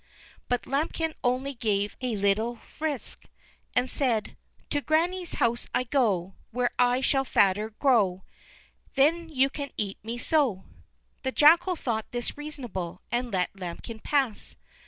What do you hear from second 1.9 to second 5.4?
a little frisk, and said: "To granny's